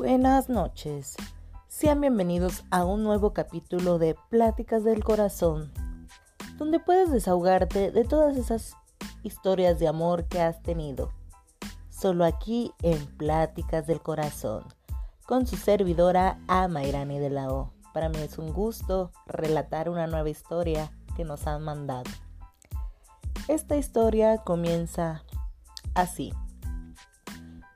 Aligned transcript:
Buenas 0.00 0.48
noches. 0.48 1.14
Sean 1.68 2.00
bienvenidos 2.00 2.64
a 2.70 2.86
un 2.86 3.04
nuevo 3.04 3.34
capítulo 3.34 3.98
de 3.98 4.16
Pláticas 4.30 4.82
del 4.82 5.04
Corazón, 5.04 5.70
donde 6.56 6.80
puedes 6.80 7.10
desahogarte 7.10 7.90
de 7.90 8.04
todas 8.04 8.38
esas 8.38 8.78
historias 9.22 9.78
de 9.78 9.88
amor 9.88 10.24
que 10.24 10.40
has 10.40 10.62
tenido. 10.62 11.12
Solo 11.90 12.24
aquí 12.24 12.72
en 12.80 12.96
Pláticas 13.18 13.86
del 13.86 14.00
Corazón, 14.00 14.64
con 15.26 15.46
su 15.46 15.56
servidora 15.56 16.40
Ama 16.48 16.82
Irani 16.82 17.18
de 17.18 17.28
la 17.28 17.52
O. 17.52 17.74
Para 17.92 18.08
mí 18.08 18.20
es 18.20 18.38
un 18.38 18.54
gusto 18.54 19.12
relatar 19.26 19.90
una 19.90 20.06
nueva 20.06 20.30
historia 20.30 20.90
que 21.14 21.26
nos 21.26 21.46
han 21.46 21.62
mandado. 21.62 22.10
Esta 23.48 23.76
historia 23.76 24.38
comienza 24.38 25.24
así 25.92 26.32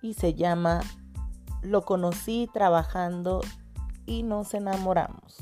y 0.01 0.15
se 0.15 0.33
llama 0.33 0.81
lo 1.65 1.85
conocí 1.85 2.49
trabajando 2.53 3.41
y 4.07 4.23
nos 4.23 4.55
enamoramos. 4.55 5.39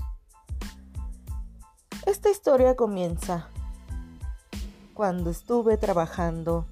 Esta 2.07 2.31
historia 2.31 2.77
comienza 2.77 3.48
cuando 4.95 5.31
estuve 5.31 5.77
trabajando 5.77 6.67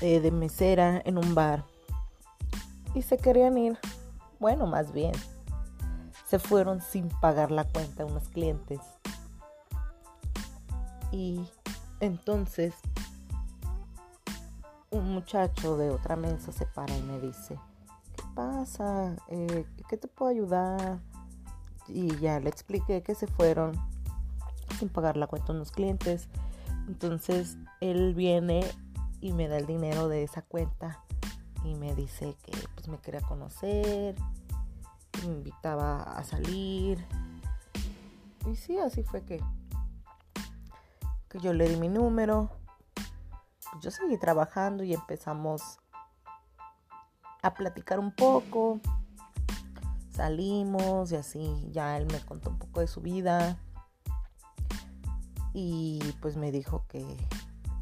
de 0.00 0.30
mesera 0.30 1.00
en 1.04 1.18
un 1.18 1.34
bar 1.34 1.64
y 2.94 3.02
se 3.02 3.18
querían 3.18 3.56
ir, 3.58 3.78
bueno, 4.38 4.66
más 4.66 4.92
bien, 4.92 5.12
se 6.26 6.38
fueron 6.38 6.80
sin 6.80 7.08
pagar 7.20 7.50
la 7.50 7.64
cuenta 7.64 8.04
unos 8.04 8.28
clientes. 8.28 8.80
Y 11.12 11.44
entonces 12.00 12.74
un 14.90 15.14
muchacho 15.14 15.76
de 15.76 15.90
otra 15.90 16.16
mesa 16.16 16.52
se 16.52 16.66
para 16.66 16.96
y 16.96 17.02
me 17.02 17.20
dice, 17.20 17.56
¿qué 18.16 18.22
pasa? 18.34 19.16
Eh, 19.28 19.64
¿Qué 19.88 19.96
te 19.96 20.08
puedo 20.08 20.30
ayudar? 20.30 20.98
Y 21.88 22.16
ya 22.18 22.40
le 22.40 22.50
expliqué 22.50 23.02
que 23.02 23.14
se 23.14 23.26
fueron 23.26 23.72
sin 24.78 24.88
pagar 24.88 25.16
la 25.16 25.26
cuenta 25.26 25.52
a 25.52 25.56
unos 25.56 25.70
clientes. 25.70 26.28
Entonces 26.88 27.56
él 27.80 28.14
viene 28.14 28.64
y 29.20 29.32
me 29.32 29.48
da 29.48 29.58
el 29.58 29.66
dinero 29.66 30.08
de 30.08 30.24
esa 30.24 30.42
cuenta 30.42 31.04
y 31.64 31.74
me 31.74 31.94
dice 31.94 32.36
que 32.42 32.52
pues 32.74 32.88
me 32.88 32.98
quería 32.98 33.20
conocer, 33.20 34.16
me 35.22 35.32
invitaba 35.32 36.02
a 36.02 36.24
salir. 36.24 37.04
Y 38.50 38.56
sí, 38.56 38.78
así 38.78 39.04
fue 39.04 39.22
que, 39.22 39.40
que 41.28 41.38
yo 41.38 41.52
le 41.52 41.68
di 41.68 41.76
mi 41.76 41.88
número 41.88 42.50
yo 43.80 43.90
seguí 43.90 44.18
trabajando 44.18 44.82
y 44.84 44.94
empezamos 44.94 45.78
a 47.42 47.54
platicar 47.54 47.98
un 47.98 48.12
poco. 48.12 48.80
Salimos 50.10 51.12
y 51.12 51.16
así, 51.16 51.68
ya 51.70 51.96
él 51.96 52.06
me 52.06 52.20
contó 52.20 52.50
un 52.50 52.58
poco 52.58 52.80
de 52.80 52.86
su 52.86 53.00
vida. 53.00 53.58
Y 55.52 56.00
pues 56.20 56.36
me 56.36 56.52
dijo 56.52 56.84
que 56.88 57.04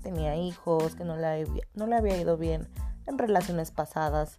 tenía 0.03 0.36
hijos, 0.36 0.94
que 0.94 1.05
no 1.05 1.16
le 1.16 1.27
había, 1.27 1.64
no 1.75 1.86
le 1.86 1.97
había 1.97 2.16
ido 2.16 2.36
bien 2.36 2.69
en 3.06 3.19
relaciones 3.19 3.70
pasadas. 3.70 4.39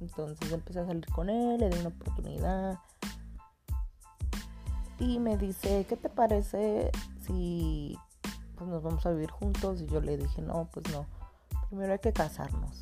Entonces 0.00 0.52
empecé 0.52 0.80
a 0.80 0.86
salir 0.86 1.06
con 1.06 1.28
él, 1.28 1.60
le 1.60 1.70
di 1.70 1.78
una 1.78 1.88
oportunidad. 1.88 2.78
Y 5.00 5.18
me 5.18 5.36
dice, 5.36 5.86
¿qué 5.88 5.96
te 5.96 6.08
parece 6.08 6.90
si 7.20 7.96
pues 8.58 8.68
nos 8.68 8.82
vamos 8.82 9.06
a 9.06 9.10
vivir 9.10 9.30
juntos. 9.30 9.80
Y 9.80 9.86
yo 9.86 10.00
le 10.00 10.16
dije, 10.16 10.42
no, 10.42 10.68
pues 10.72 10.92
no, 10.92 11.06
primero 11.68 11.92
hay 11.92 12.00
que 12.00 12.12
casarnos. 12.12 12.80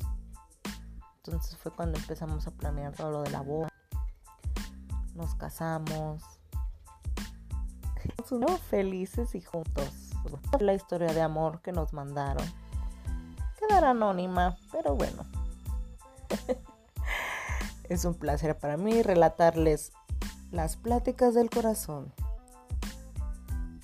Entonces 1.17 1.57
fue 1.57 1.71
cuando 1.71 1.99
empezamos 1.99 2.47
a 2.47 2.51
planear 2.51 2.93
todo 2.93 3.11
lo 3.11 3.21
de 3.23 3.31
la 3.31 3.41
boda. 3.41 3.69
Nos 5.13 5.35
casamos. 5.35 6.23
Somos 8.25 8.59
felices 8.61 9.35
y 9.35 9.41
juntos. 9.41 10.11
La 10.59 10.73
historia 10.73 11.13
de 11.13 11.21
amor 11.21 11.61
que 11.61 11.71
nos 11.71 11.93
mandaron. 11.93 12.45
Quedará 13.59 13.91
anónima, 13.91 14.57
pero 14.71 14.95
bueno. 14.95 15.23
es 17.83 18.05
un 18.05 18.15
placer 18.15 18.57
para 18.57 18.77
mí 18.77 19.01
relatarles 19.01 19.91
las 20.51 20.77
pláticas 20.77 21.33
del 21.33 21.49
corazón 21.49 22.13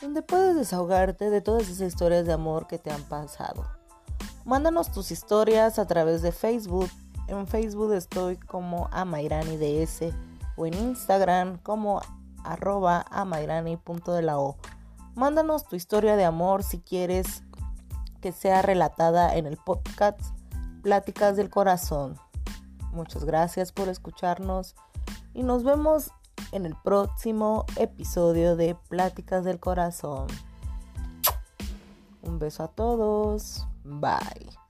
donde 0.04 0.22
puedes 0.22 0.56
desahogarte 0.58 1.30
de 1.30 1.40
todas 1.40 1.64
esas 1.64 1.88
historias 1.88 2.26
de 2.26 2.34
amor 2.34 2.68
que 2.68 2.78
te 2.78 2.92
han 2.92 3.04
pasado. 3.04 3.66
Mándanos 4.44 4.92
tus 4.92 5.12
historias 5.12 5.80
a 5.80 5.88
través 5.88 6.22
de 6.22 6.34
Facebook. 6.34 6.90
En 7.30 7.48
Facebook 7.48 7.94
estoy 7.94 8.36
como 8.36 8.90
AmairaniDS 8.92 10.14
o 10.58 10.66
en 10.66 10.74
Instagram 10.74 11.58
como 11.60 12.02
arroba 12.44 13.06
o. 14.36 14.58
Mándanos 15.16 15.66
tu 15.66 15.78
historia 15.78 16.18
de 16.18 16.26
amor 16.26 16.64
si 16.64 16.82
quieres 16.82 17.44
que 18.20 18.34
sea 18.34 18.62
relatada 18.62 19.36
en 19.38 19.46
el 19.46 19.56
podcast 19.56 20.20
Pláticas 20.82 21.38
del 21.38 21.50
Corazón. 21.50 22.18
Muchas 22.92 23.24
gracias 23.24 23.72
por 23.72 23.88
escucharnos 23.88 24.76
y 25.34 25.44
nos 25.44 25.64
vemos 25.64 26.12
en 26.54 26.66
el 26.66 26.76
próximo 26.76 27.66
episodio 27.78 28.56
de 28.56 28.76
Pláticas 28.90 29.44
del 29.44 29.60
Corazón. 29.60 30.28
Un 32.22 32.40
beso 32.40 32.64
a 32.64 32.68
todos. 32.70 33.68
Bye. 33.84 34.63